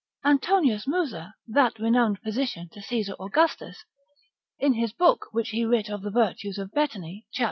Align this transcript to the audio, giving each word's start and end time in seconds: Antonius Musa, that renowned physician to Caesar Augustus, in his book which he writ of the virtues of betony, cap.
Antonius 0.25 0.87
Musa, 0.87 1.35
that 1.47 1.77
renowned 1.77 2.17
physician 2.23 2.69
to 2.69 2.81
Caesar 2.81 3.13
Augustus, 3.19 3.85
in 4.57 4.73
his 4.73 4.93
book 4.93 5.27
which 5.31 5.49
he 5.51 5.63
writ 5.63 5.89
of 5.91 6.01
the 6.01 6.09
virtues 6.09 6.57
of 6.57 6.71
betony, 6.71 7.27
cap. 7.35 7.39